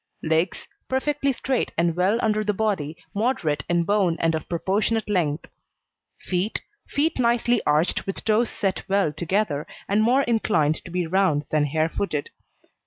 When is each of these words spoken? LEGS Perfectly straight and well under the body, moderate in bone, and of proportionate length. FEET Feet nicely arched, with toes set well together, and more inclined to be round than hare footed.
LEGS 0.23 0.67
Perfectly 0.89 1.31
straight 1.31 1.73
and 1.77 1.95
well 1.95 2.17
under 2.23 2.43
the 2.43 2.55
body, 2.55 2.97
moderate 3.13 3.63
in 3.69 3.83
bone, 3.83 4.17
and 4.19 4.33
of 4.33 4.49
proportionate 4.49 5.07
length. 5.07 5.45
FEET 6.17 6.63
Feet 6.87 7.19
nicely 7.19 7.61
arched, 7.67 8.07
with 8.07 8.23
toes 8.25 8.49
set 8.49 8.81
well 8.89 9.13
together, 9.13 9.67
and 9.87 10.01
more 10.01 10.23
inclined 10.23 10.83
to 10.85 10.89
be 10.89 11.05
round 11.05 11.45
than 11.51 11.65
hare 11.65 11.87
footed. 11.87 12.31